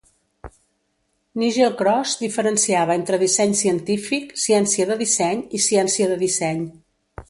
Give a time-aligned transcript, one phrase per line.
[1.41, 6.71] Nigel Cross diferenciava entre disseny científic, ciència de disseny i ciència de disseny.